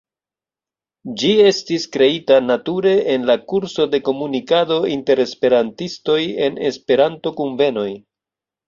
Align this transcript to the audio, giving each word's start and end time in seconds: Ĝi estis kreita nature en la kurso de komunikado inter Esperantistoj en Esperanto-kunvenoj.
Ĝi 1.23 1.29
estis 1.49 1.85
kreita 1.97 2.39
nature 2.47 2.95
en 3.17 3.29
la 3.31 3.37
kurso 3.53 3.87
de 3.93 4.01
komunikado 4.11 4.79
inter 4.97 5.25
Esperantistoj 5.29 6.21
en 6.49 6.63
Esperanto-kunvenoj. 6.73 7.91